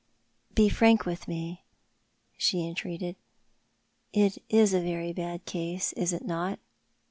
[0.55, 1.63] "Be frank with me,"
[2.35, 3.17] she entreated."
[4.25, 6.57] It is a very bad case, is it not